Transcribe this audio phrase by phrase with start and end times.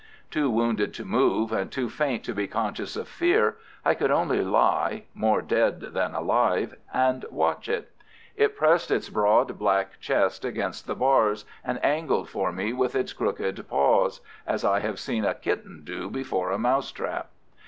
[0.31, 4.41] Too wounded to move, and too faint to be conscious of fear, I could only
[4.43, 7.91] lie, more dead than alive, and watch it.
[8.35, 13.13] It pressed its broad, black chest against the bars and angled for me with its
[13.13, 17.29] crooked paws as I have seen a kitten do before a mouse trap.